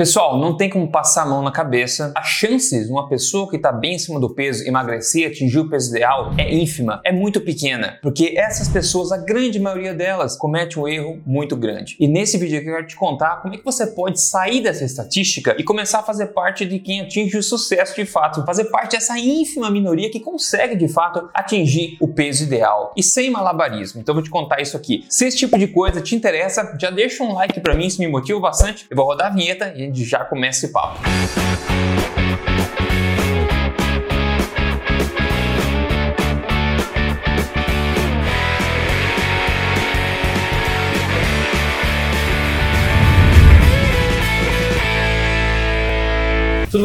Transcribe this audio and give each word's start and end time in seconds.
Pessoal, 0.00 0.38
não 0.38 0.56
tem 0.56 0.70
como 0.70 0.90
passar 0.90 1.24
a 1.24 1.26
mão 1.26 1.42
na 1.42 1.52
cabeça. 1.52 2.10
As 2.16 2.26
chances 2.26 2.86
de 2.86 2.90
uma 2.90 3.06
pessoa 3.06 3.46
que 3.50 3.56
está 3.56 3.70
bem 3.70 3.96
em 3.96 3.98
cima 3.98 4.18
do 4.18 4.30
peso 4.30 4.66
emagrecer, 4.66 5.28
atingir 5.28 5.58
o 5.58 5.68
peso 5.68 5.90
ideal 5.90 6.32
é 6.38 6.54
ínfima, 6.54 7.02
é 7.04 7.12
muito 7.12 7.38
pequena, 7.38 7.98
porque 8.00 8.32
essas 8.34 8.66
pessoas, 8.66 9.12
a 9.12 9.18
grande 9.18 9.60
maioria 9.60 9.92
delas, 9.92 10.38
comete 10.38 10.80
um 10.80 10.88
erro 10.88 11.20
muito 11.26 11.54
grande. 11.54 11.98
E 12.00 12.08
nesse 12.08 12.38
vídeo 12.38 12.56
aqui 12.56 12.68
eu 12.68 12.76
quero 12.76 12.86
te 12.86 12.96
contar 12.96 13.42
como 13.42 13.52
é 13.52 13.58
que 13.58 13.62
você 13.62 13.88
pode 13.88 14.18
sair 14.22 14.62
dessa 14.62 14.86
estatística 14.86 15.54
e 15.58 15.64
começar 15.64 15.98
a 15.98 16.02
fazer 16.02 16.28
parte 16.28 16.64
de 16.64 16.78
quem 16.78 17.02
atinge 17.02 17.36
o 17.36 17.42
sucesso 17.42 17.94
de 17.94 18.06
fato, 18.06 18.42
fazer 18.46 18.70
parte 18.70 18.92
dessa 18.92 19.18
ínfima 19.18 19.70
minoria 19.70 20.10
que 20.10 20.20
consegue 20.20 20.76
de 20.76 20.88
fato 20.88 21.28
atingir 21.34 21.98
o 22.00 22.08
peso 22.08 22.44
ideal 22.44 22.94
e 22.96 23.02
sem 23.02 23.28
malabarismo. 23.28 24.00
Então 24.00 24.14
eu 24.14 24.16
vou 24.16 24.24
te 24.24 24.30
contar 24.30 24.62
isso 24.62 24.78
aqui. 24.78 25.04
Se 25.10 25.26
esse 25.26 25.36
tipo 25.36 25.58
de 25.58 25.66
coisa 25.66 26.00
te 26.00 26.16
interessa, 26.16 26.74
já 26.80 26.88
deixa 26.88 27.22
um 27.22 27.34
like 27.34 27.60
para 27.60 27.74
mim, 27.74 27.84
isso 27.84 28.00
me 28.00 28.08
motiva 28.08 28.40
bastante. 28.40 28.86
Eu 28.88 28.96
vou 28.96 29.04
rodar 29.04 29.26
a 29.26 29.34
vinheta 29.34 29.74
e 29.76 29.89
a 29.89 29.89
gente 29.94 30.04
já 30.08 30.24
começa 30.24 30.64
esse 30.64 30.72
papo. 30.72 31.00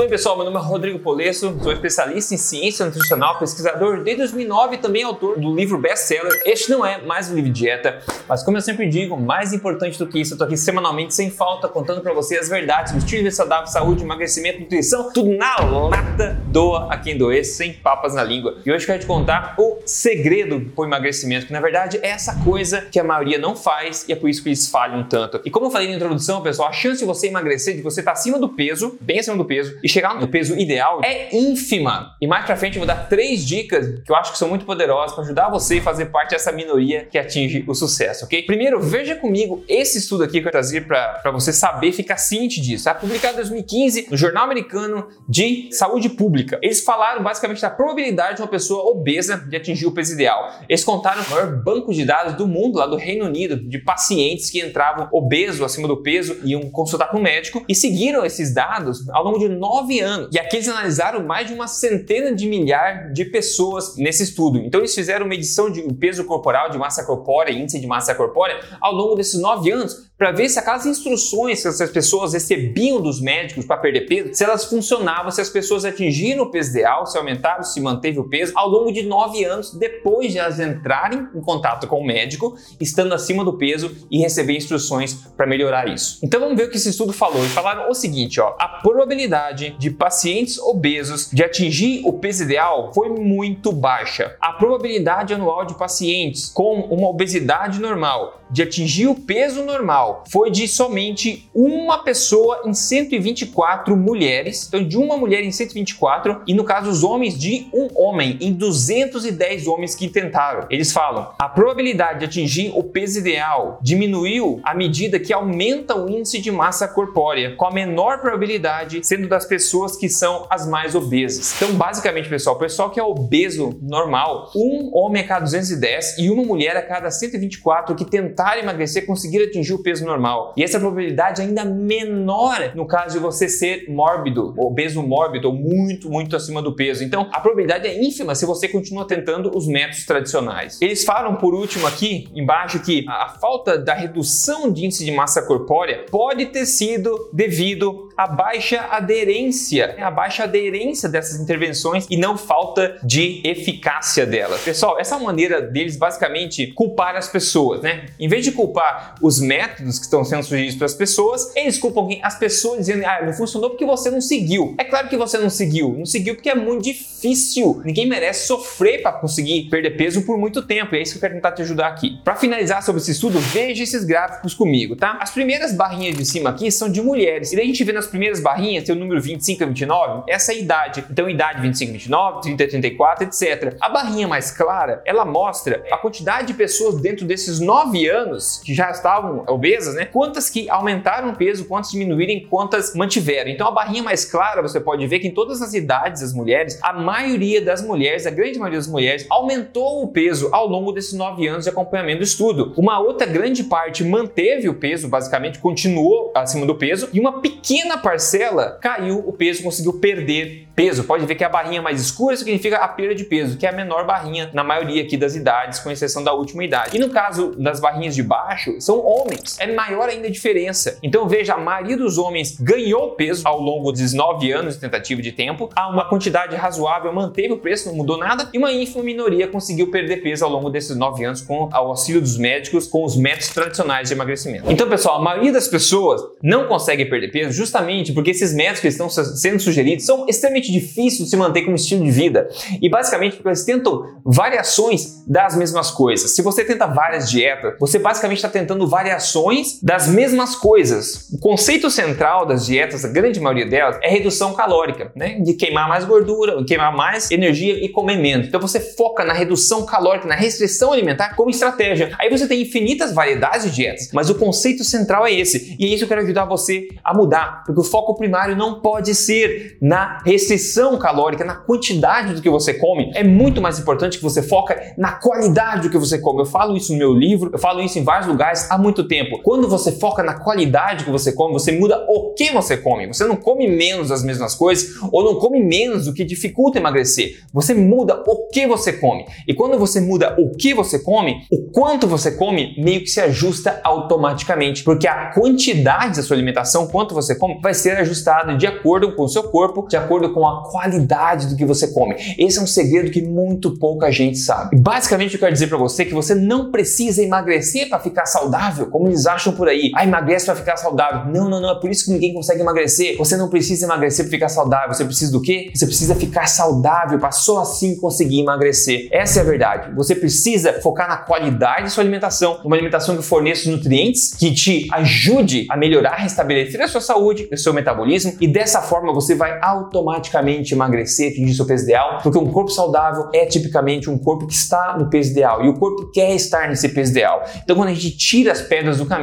Bem, 0.05 0.09
pessoal? 0.09 0.35
Meu 0.35 0.45
nome 0.45 0.57
é 0.57 0.61
Rodrigo 0.61 0.99
Polesso, 0.99 1.57
sou 1.63 1.71
especialista 1.71 2.35
em 2.35 2.37
ciência 2.37 2.85
nutricional, 2.85 3.39
pesquisador 3.39 4.03
desde 4.03 4.21
2009 4.21 4.75
e 4.75 4.77
também 4.77 5.03
autor 5.03 5.39
do 5.39 5.55
livro 5.55 5.79
best-seller. 5.79 6.43
Este 6.45 6.69
não 6.69 6.85
é 6.85 7.01
mais 7.01 7.31
um 7.31 7.33
livro 7.33 7.51
de 7.51 7.61
dieta, 7.61 7.99
mas 8.29 8.43
como 8.43 8.55
eu 8.55 8.61
sempre 8.61 8.87
digo, 8.87 9.17
mais 9.17 9.51
importante 9.51 9.97
do 9.97 10.05
que 10.05 10.19
isso, 10.19 10.35
eu 10.35 10.37
tô 10.37 10.43
aqui 10.43 10.55
semanalmente 10.55 11.15
sem 11.15 11.31
falta 11.31 11.67
contando 11.67 12.01
para 12.01 12.13
você 12.13 12.37
as 12.37 12.47
verdades 12.47 12.93
do 12.93 12.99
estilo 12.99 13.23
de 13.23 13.31
saudável, 13.31 13.65
saúde, 13.65 14.03
emagrecimento, 14.03 14.59
nutrição, 14.59 15.11
tudo 15.11 15.31
na 15.31 15.55
lata, 15.63 16.39
doa 16.47 16.87
a 16.93 16.97
quem 16.99 17.17
doer, 17.17 17.43
sem 17.43 17.73
papas 17.73 18.13
na 18.13 18.23
língua. 18.23 18.59
E 18.63 18.71
hoje 18.71 18.83
eu 18.83 18.87
quero 18.87 18.99
te 18.99 19.07
contar 19.07 19.55
o 19.57 19.79
segredo 19.85 20.71
pro 20.75 20.85
emagrecimento, 20.85 21.47
que 21.47 21.53
na 21.53 21.61
verdade 21.61 21.99
é 22.03 22.09
essa 22.09 22.43
coisa 22.43 22.81
que 22.81 22.99
a 22.99 23.03
maioria 23.03 23.39
não 23.39 23.55
faz 23.55 24.05
e 24.07 24.13
é 24.13 24.15
por 24.15 24.29
isso 24.29 24.43
que 24.43 24.49
eles 24.49 24.67
falham 24.67 25.03
tanto. 25.03 25.41
E 25.43 25.49
como 25.49 25.65
eu 25.65 25.71
falei 25.71 25.89
na 25.89 25.95
introdução, 25.95 26.43
pessoal, 26.43 26.69
a 26.69 26.73
chance 26.73 26.99
de 26.99 27.05
você 27.05 27.27
emagrecer, 27.27 27.75
de 27.75 27.81
você 27.81 28.01
estar 28.01 28.11
tá 28.11 28.19
acima 28.19 28.37
do 28.37 28.49
peso, 28.49 28.95
bem 29.01 29.19
acima 29.19 29.35
do 29.35 29.45
peso, 29.45 29.75
e 29.83 29.94
chegar 29.95 30.19
no 30.19 30.27
peso 30.27 30.57
ideal 30.57 31.01
é 31.03 31.33
ínfima. 31.35 32.15
E 32.21 32.27
mais 32.27 32.45
pra 32.45 32.55
frente 32.55 32.75
eu 32.75 32.79
vou 32.79 32.87
dar 32.87 33.07
três 33.07 33.45
dicas 33.45 34.01
que 34.03 34.11
eu 34.11 34.15
acho 34.15 34.33
que 34.33 34.37
são 34.37 34.49
muito 34.49 34.65
poderosas 34.65 35.15
para 35.15 35.23
ajudar 35.23 35.49
você 35.49 35.77
a 35.77 35.81
fazer 35.81 36.07
parte 36.07 36.31
dessa 36.31 36.51
minoria 36.51 37.05
que 37.05 37.17
atinge 37.17 37.63
o 37.67 37.73
sucesso, 37.73 38.25
ok? 38.25 38.43
Primeiro, 38.43 38.81
veja 38.81 39.15
comigo 39.15 39.63
esse 39.67 39.97
estudo 39.97 40.23
aqui 40.23 40.41
que 40.41 40.47
eu 40.47 40.51
trazer 40.51 40.85
para 40.85 41.31
você 41.31 41.53
saber, 41.53 41.91
ficar 41.91 42.17
ciente 42.17 42.59
disso. 42.59 42.89
É 42.89 42.93
publicado 42.93 43.35
em 43.35 43.37
2015 43.37 44.07
no 44.11 44.17
Jornal 44.17 44.43
Americano 44.43 45.07
de 45.27 45.69
Saúde 45.71 46.09
Pública. 46.09 46.59
Eles 46.61 46.83
falaram 46.83 47.23
basicamente 47.23 47.61
da 47.61 47.69
probabilidade 47.69 48.35
de 48.37 48.41
uma 48.41 48.47
pessoa 48.47 48.89
obesa 48.91 49.37
de 49.37 49.55
atingir 49.55 49.85
o 49.85 49.91
peso 49.91 50.13
ideal. 50.13 50.51
Eles 50.67 50.83
contaram 50.83 51.23
o 51.23 51.29
maior 51.29 51.63
banco 51.63 51.93
de 51.93 52.03
dados 52.03 52.33
do 52.33 52.47
mundo, 52.47 52.77
lá 52.77 52.87
do 52.87 52.97
Reino 52.97 53.25
Unido, 53.25 53.55
de 53.55 53.79
pacientes 53.79 54.49
que 54.49 54.59
entravam 54.59 55.07
obesos, 55.11 55.61
acima 55.61 55.87
do 55.87 56.01
peso, 56.01 56.37
iam 56.43 56.69
consultar 56.69 57.09
com 57.09 57.17
um 57.17 57.21
médico 57.21 57.63
e 57.67 57.75
seguiram 57.75 58.25
esses 58.25 58.53
dados 58.53 59.07
ao 59.09 59.23
longo 59.23 59.39
de 59.39 59.47
nove 59.47 59.84
anos. 59.99 60.29
E 60.33 60.39
aqui 60.39 60.57
eles 60.57 60.67
analisaram 60.67 61.23
mais 61.23 61.47
de 61.47 61.53
uma 61.53 61.67
centena 61.67 62.33
de 62.33 62.47
milhar 62.47 63.11
de 63.11 63.25
pessoas 63.25 63.95
nesse 63.97 64.23
estudo. 64.23 64.57
Então 64.59 64.81
eles 64.81 64.93
fizeram 64.93 65.25
medição 65.25 65.69
de 65.69 65.81
peso 65.93 66.25
corporal, 66.25 66.69
de 66.69 66.77
massa 66.77 67.03
corpórea, 67.05 67.51
índice 67.51 67.79
de 67.79 67.87
massa 67.87 68.13
corpórea, 68.15 68.59
ao 68.81 68.93
longo 68.93 69.15
desses 69.15 69.39
nove 69.39 69.71
anos, 69.71 70.09
para 70.17 70.31
ver 70.31 70.47
se 70.47 70.57
aquelas 70.57 70.85
instruções 70.85 71.61
que 71.61 71.67
essas 71.67 71.89
pessoas 71.91 72.33
recebiam 72.33 73.01
dos 73.01 73.19
médicos 73.19 73.65
para 73.65 73.77
perder 73.77 74.07
peso, 74.07 74.33
se 74.33 74.43
elas 74.43 74.63
funcionavam, 74.63 75.29
se 75.29 75.41
as 75.41 75.49
pessoas 75.49 75.83
atingiram 75.83 76.43
o 76.43 76.51
peso 76.51 76.71
ideal, 76.71 77.05
se 77.05 77.17
aumentaram, 77.17 77.63
se 77.63 77.81
manteve 77.81 78.19
o 78.19 78.29
peso, 78.29 78.53
ao 78.55 78.69
longo 78.69 78.93
de 78.93 79.03
nove 79.03 79.43
anos 79.43 79.73
depois 79.73 80.31
de 80.31 80.39
elas 80.39 80.59
entrarem 80.59 81.27
em 81.35 81.41
contato 81.41 81.85
com 81.87 81.99
o 81.99 82.05
médico, 82.05 82.55
estando 82.79 83.13
acima 83.13 83.43
do 83.43 83.57
peso 83.57 83.93
e 84.09 84.19
receber 84.19 84.55
instruções 84.55 85.13
para 85.35 85.45
melhorar 85.45 85.89
isso. 85.89 86.19
Então 86.23 86.39
vamos 86.39 86.55
ver 86.55 86.67
o 86.67 86.69
que 86.69 86.77
esse 86.77 86.89
estudo 86.89 87.11
falou. 87.11 87.39
Eles 87.39 87.51
falaram 87.51 87.89
o 87.89 87.93
seguinte, 87.93 88.39
ó, 88.39 88.55
a 88.57 88.67
probabilidade 88.67 89.75
de 89.77 89.91
pacientes 89.91 90.57
obesos 90.59 91.29
de 91.31 91.43
atingir 91.43 92.01
o 92.05 92.13
peso 92.13 92.43
ideal 92.43 92.93
foi 92.93 93.09
muito 93.09 93.71
baixa. 93.73 94.37
A 94.39 94.53
probabilidade 94.53 95.33
anual 95.33 95.65
de 95.65 95.73
pacientes 95.73 96.49
com 96.49 96.81
uma 96.81 97.09
obesidade 97.09 97.81
normal 97.81 98.41
de 98.49 98.61
atingir 98.61 99.07
o 99.07 99.15
peso 99.15 99.63
normal 99.63 100.04
foi 100.29 100.51
de 100.51 100.67
somente 100.67 101.49
uma 101.53 102.03
pessoa 102.03 102.61
em 102.65 102.73
124 102.73 103.95
mulheres. 103.95 104.67
Então, 104.67 104.85
de 104.85 104.97
uma 104.97 105.17
mulher 105.17 105.43
em 105.43 105.51
124, 105.51 106.41
e 106.47 106.53
no 106.53 106.63
caso, 106.63 106.89
os 106.89 107.03
homens 107.03 107.37
de 107.37 107.67
um 107.73 107.87
homem 107.95 108.37
em 108.41 108.53
210 108.53 109.67
homens 109.67 109.95
que 109.95 110.07
tentaram. 110.09 110.67
Eles 110.69 110.91
falam: 110.91 111.31
a 111.39 111.49
probabilidade 111.49 112.19
de 112.19 112.25
atingir 112.25 112.71
o 112.75 112.83
peso 112.83 113.19
ideal 113.19 113.79
diminuiu 113.81 114.59
à 114.63 114.73
medida 114.73 115.19
que 115.19 115.33
aumenta 115.33 115.95
o 115.95 116.09
índice 116.09 116.39
de 116.39 116.51
massa 116.51 116.87
corpórea, 116.87 117.55
com 117.55 117.65
a 117.65 117.71
menor 117.71 118.19
probabilidade 118.19 118.99
sendo 119.03 119.27
das 119.27 119.45
pessoas 119.45 119.95
que 119.95 120.09
são 120.09 120.45
as 120.49 120.67
mais 120.67 120.95
obesas. 120.95 121.55
Então, 121.55 121.73
basicamente, 121.73 122.29
pessoal, 122.29 122.55
o 122.55 122.59
pessoal 122.59 122.89
que 122.89 122.99
é 122.99 123.03
obeso 123.03 123.77
normal, 123.81 124.51
um 124.55 124.91
homem 124.93 125.23
a 125.23 125.27
cada 125.27 125.45
210 125.45 126.17
e 126.19 126.29
uma 126.29 126.43
mulher 126.43 126.77
a 126.77 126.81
cada 126.81 127.09
124 127.09 127.95
que 127.95 128.05
tentaram 128.05 128.35
tentar 128.35 128.57
emagrecer, 128.57 129.05
conseguir 129.05 129.43
atingir 129.43 129.73
o 129.73 129.81
peso 129.81 129.94
normal. 130.03 130.53
E 130.57 130.63
essa 130.63 130.79
probabilidade 130.79 131.41
é 131.41 131.45
ainda 131.45 131.63
menor 131.63 132.71
no 132.73 132.87
caso 132.87 133.13
de 133.13 133.19
você 133.19 133.47
ser 133.47 133.85
mórbido, 133.89 134.53
obeso 134.57 135.01
mórbido 135.03 135.49
ou 135.49 135.53
muito, 135.53 136.09
muito 136.09 136.35
acima 136.35 136.61
do 136.61 136.75
peso. 136.75 137.03
Então, 137.03 137.29
a 137.31 137.39
probabilidade 137.39 137.87
é 137.87 138.03
ínfima 138.03 138.35
se 138.35 138.45
você 138.45 138.67
continua 138.67 139.05
tentando 139.05 139.55
os 139.55 139.67
métodos 139.67 140.05
tradicionais. 140.05 140.81
Eles 140.81 141.03
falam 141.03 141.35
por 141.35 141.53
último 141.53 141.85
aqui 141.87 142.27
embaixo 142.33 142.79
que 142.79 143.05
a 143.07 143.29
falta 143.29 143.77
da 143.77 143.93
redução 143.93 144.71
de 144.71 144.85
índice 144.85 145.05
de 145.05 145.11
massa 145.11 145.41
corpórea 145.41 146.05
pode 146.09 146.47
ter 146.47 146.65
sido 146.65 147.29
devido 147.31 148.09
à 148.17 148.27
baixa 148.27 148.81
aderência, 148.89 149.95
a 149.99 150.09
baixa 150.09 150.43
aderência 150.43 151.09
dessas 151.09 151.39
intervenções 151.39 152.07
e 152.09 152.17
não 152.17 152.37
falta 152.37 152.97
de 153.03 153.41
eficácia 153.43 154.25
delas. 154.25 154.61
Pessoal, 154.61 154.99
essa 154.99 155.15
é 155.15 155.19
maneira 155.25 155.61
deles 155.61 155.97
basicamente 155.97 156.67
culpar 156.67 157.15
as 157.15 157.27
pessoas, 157.27 157.81
né? 157.81 158.05
Em 158.19 158.27
vez 158.27 158.45
de 158.45 158.51
culpar 158.51 159.15
os 159.21 159.39
métodos 159.41 159.84
que 159.93 160.05
estão 160.05 160.23
sendo 160.23 160.43
sugeridos 160.43 160.75
para 160.75 160.85
as 160.85 160.93
pessoas, 160.93 161.55
eles 161.55 161.77
culpam 161.77 162.07
as 162.21 162.37
pessoas 162.37 162.79
dizendo, 162.79 163.05
ah, 163.05 163.23
não 163.25 163.33
funcionou 163.33 163.69
porque 163.69 163.85
você 163.85 164.09
não 164.09 164.19
seguiu. 164.19 164.75
É 164.77 164.83
claro 164.83 165.07
que 165.07 165.15
você 165.15 165.37
não 165.37 165.49
seguiu. 165.49 165.93
Não 165.97 166.05
seguiu 166.05 166.35
porque 166.35 166.49
é 166.49 166.55
muito 166.55 166.83
difícil. 166.83 167.81
Ninguém 167.85 168.07
merece 168.07 168.47
sofrer 168.47 169.01
para 169.01 169.13
conseguir 169.13 169.69
perder 169.69 169.91
peso 169.91 170.23
por 170.23 170.37
muito 170.37 170.61
tempo. 170.61 170.95
E 170.95 170.99
é 170.99 171.01
isso 171.01 171.13
que 171.13 171.17
eu 171.17 171.21
quero 171.21 171.35
tentar 171.35 171.51
te 171.51 171.61
ajudar 171.61 171.87
aqui. 171.87 172.19
Para 172.23 172.35
finalizar 172.35 172.83
sobre 172.83 173.01
esse 173.01 173.11
estudo, 173.11 173.39
veja 173.39 173.83
esses 173.83 174.03
gráficos 174.03 174.53
comigo, 174.53 174.95
tá? 174.95 175.17
As 175.21 175.31
primeiras 175.31 175.73
barrinhas 175.73 176.17
de 176.17 176.25
cima 176.25 176.49
aqui 176.49 176.71
são 176.71 176.89
de 176.89 177.01
mulheres. 177.01 177.53
E 177.53 177.55
daí 177.55 177.65
a 177.65 177.67
gente 177.67 177.83
vê 177.83 177.91
nas 177.91 178.07
primeiras 178.07 178.39
barrinhas, 178.39 178.83
tem 178.83 178.95
o 178.95 178.99
número 178.99 179.21
25 179.21 179.63
a 179.63 179.67
29, 179.67 180.23
essa 180.27 180.51
é 180.51 180.55
a 180.55 180.59
idade. 180.59 181.05
Então, 181.09 181.29
idade 181.29 181.61
25 181.61 181.89
a 181.89 181.93
29, 181.93 182.41
30 182.41 182.63
a 182.63 182.67
34, 182.67 183.27
etc. 183.27 183.77
A 183.79 183.89
barrinha 183.89 184.27
mais 184.27 184.51
clara, 184.51 185.01
ela 185.05 185.25
mostra 185.25 185.83
a 185.91 185.97
quantidade 185.97 186.47
de 186.47 186.53
pessoas 186.53 186.99
dentro 187.01 187.25
desses 187.25 187.59
9 187.59 188.07
anos 188.09 188.15
anos 188.15 188.61
que 188.63 188.73
já 188.73 188.89
estavam 188.91 189.43
obesas, 189.47 189.74
né? 189.93 190.05
Quantas 190.05 190.49
que 190.49 190.69
aumentaram 190.69 191.29
o 191.29 191.35
peso, 191.35 191.65
quantas 191.65 191.91
diminuíram, 191.91 192.47
quantas 192.49 192.95
mantiveram. 192.95 193.49
Então 193.49 193.67
a 193.67 193.71
barrinha 193.71 194.03
mais 194.03 194.25
clara 194.25 194.61
você 194.61 194.79
pode 194.79 195.05
ver 195.07 195.19
que 195.19 195.27
em 195.27 195.31
todas 195.31 195.61
as 195.61 195.73
idades 195.73 196.21
das 196.21 196.33
mulheres, 196.33 196.79
a 196.81 196.93
maioria 196.93 197.61
das 197.61 197.81
mulheres, 197.81 198.25
a 198.25 198.31
grande 198.31 198.57
maioria 198.57 198.79
das 198.79 198.87
mulheres, 198.87 199.25
aumentou 199.29 200.03
o 200.03 200.07
peso 200.07 200.49
ao 200.51 200.67
longo 200.67 200.91
desses 200.91 201.13
nove 201.13 201.47
anos 201.47 201.65
de 201.65 201.69
acompanhamento 201.69 202.19
do 202.19 202.23
estudo. 202.23 202.73
Uma 202.77 202.99
outra 202.99 203.25
grande 203.25 203.63
parte 203.63 204.03
manteve 204.03 204.69
o 204.69 204.73
peso, 204.73 205.07
basicamente 205.07 205.59
continuou 205.59 206.31
acima 206.35 206.65
do 206.65 206.75
peso, 206.75 207.09
e 207.13 207.19
uma 207.19 207.41
pequena 207.41 207.97
parcela 207.97 208.77
caiu 208.81 209.19
o 209.19 209.33
peso, 209.33 209.63
conseguiu 209.63 209.93
perder 209.99 210.67
peso. 210.75 211.03
Pode 211.05 211.25
ver 211.25 211.35
que 211.35 211.43
a 211.43 211.49
barrinha 211.49 211.81
mais 211.81 212.01
escura 212.01 212.35
significa 212.35 212.77
a 212.77 212.87
perda 212.87 213.15
de 213.15 213.23
peso, 213.23 213.57
que 213.57 213.65
é 213.65 213.69
a 213.69 213.71
menor 213.71 214.05
barrinha 214.05 214.49
na 214.53 214.63
maioria 214.63 215.01
aqui 215.01 215.17
das 215.17 215.35
idades, 215.35 215.79
com 215.79 215.89
exceção 215.89 216.23
da 216.23 216.33
última 216.33 216.63
idade. 216.63 216.95
E 216.95 216.99
no 216.99 217.09
caso 217.09 217.55
das 217.57 217.79
barrinhas 217.79 218.13
de 218.13 218.21
baixo 218.21 218.79
são 218.79 219.03
homens. 219.03 219.57
É 219.65 219.73
maior 219.73 220.07
ainda 220.07 220.27
a 220.27 220.31
diferença. 220.31 220.97
Então 221.01 221.27
veja, 221.27 221.53
a 221.53 221.57
maioria 221.57 221.97
dos 221.97 222.17
homens 222.17 222.57
ganhou 222.59 223.11
peso 223.11 223.41
ao 223.45 223.59
longo 223.59 223.91
dos 223.91 224.13
nove 224.13 224.51
anos 224.51 224.75
de 224.75 224.81
tentativa 224.81 225.21
de 225.21 225.31
tempo. 225.31 225.69
Há 225.75 225.89
uma 225.89 226.07
quantidade 226.07 226.55
razoável 226.55 227.11
manteve 227.11 227.53
o 227.53 227.57
preço, 227.57 227.89
não 227.89 227.95
mudou 227.95 228.17
nada. 228.17 228.49
E 228.53 228.57
uma 228.57 228.71
ínfima 228.71 229.03
minoria 229.03 229.47
conseguiu 229.47 229.89
perder 229.89 230.17
peso 230.17 230.45
ao 230.45 230.51
longo 230.51 230.69
desses 230.69 230.95
nove 230.95 231.25
anos 231.25 231.41
com 231.41 231.65
o 231.65 231.73
auxílio 231.73 232.21
dos 232.21 232.37
médicos, 232.37 232.87
com 232.87 233.03
os 233.03 233.15
métodos 233.15 233.49
tradicionais 233.49 234.09
de 234.09 234.13
emagrecimento. 234.13 234.71
Então, 234.71 234.87
pessoal, 234.87 235.17
a 235.17 235.21
maioria 235.21 235.51
das 235.51 235.67
pessoas 235.67 236.21
não 236.43 236.67
consegue 236.67 237.05
perder 237.05 237.31
peso 237.31 237.55
Justamente 237.55 238.11
porque 238.11 238.31
esses 238.31 238.53
métodos 238.53 238.81
que 238.81 238.87
estão 238.87 239.09
sendo 239.09 239.59
sugeridos 239.59 240.05
são 240.05 240.25
extremamente 240.27 240.71
difíceis 240.71 241.23
de 241.23 241.29
se 241.29 241.37
manter 241.37 241.63
como 241.63 241.75
estilo 241.75 242.03
de 242.03 242.11
vida. 242.11 242.49
E 242.81 242.89
basicamente 242.89 243.37
porque 243.37 243.47
eles 243.47 243.63
tentam 243.63 244.03
variações 244.25 245.23
das 245.25 245.55
mesmas 245.55 245.89
coisas. 245.89 246.35
Se 246.35 246.41
você 246.41 246.63
tenta 246.63 246.85
várias 246.85 247.29
dietas, 247.29 247.75
você 247.79 247.97
basicamente 247.97 248.37
está 248.37 248.49
tentando 248.49 248.87
variações 248.87 249.54
das 249.81 250.07
mesmas 250.07 250.55
coisas. 250.55 251.29
O 251.31 251.39
conceito 251.39 251.89
central 251.89 252.45
das 252.45 252.65
dietas, 252.65 253.05
a 253.05 253.09
grande 253.09 253.39
maioria 253.39 253.65
delas, 253.65 253.97
é 254.01 254.09
redução 254.09 254.53
calórica, 254.53 255.11
né? 255.15 255.39
De 255.39 255.53
queimar 255.53 255.87
mais 255.87 256.05
gordura, 256.05 256.63
queimar 256.65 256.95
mais 256.95 257.29
energia 257.31 257.83
e 257.83 257.89
comer 257.89 258.17
menos. 258.17 258.47
Então 258.47 258.59
você 258.59 258.79
foca 258.79 259.23
na 259.23 259.33
redução 259.33 259.85
calórica, 259.85 260.27
na 260.27 260.35
restrição 260.35 260.93
alimentar 260.93 261.35
como 261.35 261.49
estratégia. 261.49 262.15
Aí 262.19 262.29
você 262.29 262.47
tem 262.47 262.61
infinitas 262.61 263.13
variedades 263.13 263.69
de 263.69 263.75
dietas, 263.75 264.09
mas 264.13 264.29
o 264.29 264.35
conceito 264.35 264.83
central 264.83 265.25
é 265.25 265.33
esse. 265.33 265.75
E 265.79 265.85
é 265.85 265.87
isso 265.89 265.99
que 265.99 266.03
eu 266.05 266.07
quero 266.07 266.21
ajudar 266.21 266.45
você 266.45 266.87
a 267.03 267.13
mudar, 267.13 267.63
porque 267.65 267.79
o 267.79 267.83
foco 267.83 268.15
primário 268.15 268.55
não 268.55 268.81
pode 268.81 269.13
ser 269.13 269.77
na 269.81 270.21
restrição 270.25 270.97
calórica, 270.97 271.43
na 271.43 271.55
quantidade 271.55 272.33
do 272.33 272.41
que 272.41 272.49
você 272.49 272.73
come. 272.73 273.11
É 273.13 273.23
muito 273.23 273.61
mais 273.61 273.79
importante 273.79 274.17
que 274.17 274.23
você 274.23 274.41
foca 274.41 274.93
na 274.97 275.13
qualidade 275.13 275.83
do 275.83 275.89
que 275.89 275.97
você 275.97 276.19
come. 276.19 276.41
Eu 276.41 276.45
falo 276.45 276.75
isso 276.75 276.91
no 276.91 276.97
meu 276.97 277.13
livro, 277.13 277.49
eu 277.53 277.59
falo 277.59 277.81
isso 277.81 277.97
em 277.99 278.03
vários 278.03 278.27
lugares 278.27 278.69
há 278.69 278.77
muito 278.77 279.07
tempo. 279.07 279.34
Quando 279.43 279.67
você 279.67 279.91
foca 279.91 280.23
na 280.23 280.35
qualidade 280.35 281.05
que 281.05 281.11
você 281.11 281.31
come, 281.31 281.53
você 281.53 281.71
muda 281.71 282.05
o 282.09 282.33
que 282.33 282.51
você 282.51 282.77
come. 282.77 283.07
Você 283.07 283.25
não 283.25 283.35
come 283.35 283.67
menos 283.67 284.09
das 284.09 284.23
mesmas 284.23 284.55
coisas 284.55 284.95
ou 285.11 285.23
não 285.23 285.35
come 285.35 285.59
menos 285.59 286.07
o 286.07 286.13
que 286.13 286.23
dificulta 286.23 286.79
emagrecer. 286.79 287.39
Você 287.53 287.73
muda 287.73 288.23
o 288.25 288.47
que 288.49 288.67
você 288.67 288.93
come. 288.93 289.25
E 289.47 289.53
quando 289.53 289.77
você 289.77 289.99
muda 289.99 290.35
o 290.37 290.55
que 290.55 290.73
você 290.73 290.99
come, 290.99 291.45
o 291.51 291.69
quanto 291.71 292.07
você 292.07 292.31
come 292.31 292.75
meio 292.77 293.01
que 293.01 293.07
se 293.07 293.21
ajusta 293.21 293.79
automaticamente, 293.83 294.83
porque 294.83 295.07
a 295.07 295.31
quantidade 295.33 296.17
da 296.17 296.23
sua 296.23 296.35
alimentação, 296.35 296.87
quanto 296.87 297.13
você 297.13 297.35
come, 297.35 297.59
vai 297.61 297.73
ser 297.73 297.97
ajustada 297.97 298.55
de 298.55 298.67
acordo 298.67 299.15
com 299.15 299.23
o 299.23 299.29
seu 299.29 299.43
corpo, 299.43 299.87
de 299.87 299.97
acordo 299.97 300.33
com 300.33 300.47
a 300.47 300.63
qualidade 300.69 301.47
do 301.47 301.55
que 301.55 301.65
você 301.65 301.87
come. 301.87 302.15
Esse 302.37 302.59
é 302.59 302.61
um 302.61 302.67
segredo 302.67 303.11
que 303.11 303.21
muito 303.21 303.77
pouca 303.77 304.11
gente 304.11 304.37
sabe. 304.37 304.77
Basicamente, 304.77 305.33
eu 305.33 305.39
quero 305.39 305.53
dizer 305.53 305.67
para 305.67 305.77
você 305.77 306.05
que 306.05 306.13
você 306.13 306.35
não 306.35 306.71
precisa 306.71 307.23
emagrecer 307.23 307.89
para 307.89 307.99
ficar 307.99 308.25
saudável, 308.25 308.87
como 308.87 309.07
eles 309.07 309.24
acham 309.27 309.53
por 309.53 309.67
aí. 309.67 309.91
Ah, 309.95 310.03
emagrece 310.03 310.45
para 310.45 310.55
ficar 310.55 310.77
saudável. 310.77 311.31
Não, 311.31 311.49
não, 311.49 311.59
não. 311.59 311.71
É 311.71 311.79
por 311.79 311.89
isso 311.89 312.05
que 312.05 312.11
ninguém 312.11 312.33
consegue 312.33 312.61
emagrecer. 312.61 313.17
Você 313.17 313.37
não 313.37 313.49
precisa 313.49 313.85
emagrecer 313.85 314.25
para 314.25 314.31
ficar 314.31 314.49
saudável. 314.49 314.93
Você 314.93 315.05
precisa 315.05 315.31
do 315.31 315.41
quê? 315.41 315.71
Você 315.73 315.85
precisa 315.85 316.15
ficar 316.15 316.47
saudável 316.47 317.19
para 317.19 317.31
só 317.31 317.61
assim 317.61 317.95
conseguir 317.99 318.41
emagrecer. 318.41 319.07
Essa 319.11 319.39
é 319.39 319.41
a 319.41 319.45
verdade. 319.45 319.93
Você 319.95 320.15
precisa 320.15 320.73
focar 320.81 321.07
na 321.07 321.17
qualidade 321.17 321.83
da 321.83 321.89
sua 321.89 322.03
alimentação, 322.03 322.59
uma 322.63 322.75
alimentação 322.75 323.15
que 323.15 323.23
forneça 323.23 323.69
nutrientes 323.69 324.33
que 324.33 324.53
te 324.53 324.87
ajude 324.91 325.65
a 325.69 325.77
melhorar, 325.77 326.15
restabelecer 326.15 326.81
a 326.81 326.87
sua 326.87 327.01
saúde, 327.01 327.47
o 327.51 327.57
seu 327.57 327.73
metabolismo 327.73 328.35
e 328.39 328.47
dessa 328.47 328.81
forma 328.81 329.13
você 329.13 329.35
vai 329.35 329.59
automaticamente 329.61 330.73
emagrecer, 330.73 331.31
atingir 331.31 331.53
seu 331.53 331.65
peso 331.65 331.83
ideal, 331.83 332.19
porque 332.21 332.37
um 332.37 332.51
corpo 332.51 332.71
saudável 332.71 333.29
é 333.33 333.45
tipicamente 333.45 334.09
um 334.09 334.17
corpo 334.17 334.47
que 334.47 334.53
está 334.53 334.97
no 334.97 335.09
peso 335.09 335.31
ideal 335.31 335.63
e 335.63 335.69
o 335.69 335.73
corpo 335.73 336.11
quer 336.11 336.33
estar 336.35 336.69
nesse 336.69 336.89
peso 336.89 337.11
ideal. 337.11 337.43
Então 337.63 337.75
quando 337.75 337.89
a 337.89 337.93
gente 337.93 338.17
tira 338.17 338.51
as 338.51 338.61
pedras 338.61 338.97
do 338.97 339.05
caminho, 339.05 339.14